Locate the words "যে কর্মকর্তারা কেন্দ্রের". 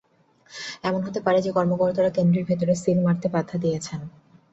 1.41-2.47